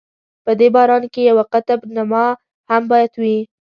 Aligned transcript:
په 0.45 0.51
دې 0.59 0.67
باران 0.75 1.03
کې 1.13 1.21
یوه 1.29 1.43
قطب 1.53 1.79
نما 1.95 2.25
هم 2.69 2.83
باید 2.91 3.13
وي. 3.21 3.37